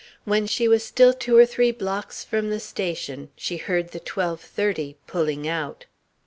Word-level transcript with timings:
When 0.25 0.47
she 0.47 0.67
was 0.67 0.83
still 0.83 1.13
two 1.13 1.37
or 1.37 1.45
three 1.45 1.69
blocks 1.71 2.23
from 2.23 2.49
the 2.49 2.59
station, 2.59 3.29
she 3.35 3.57
heard 3.57 3.89
the 3.91 3.99
twelve 3.99 4.41
thirty 4.41 4.97
"pulling 5.05 5.47
out." 5.47 5.85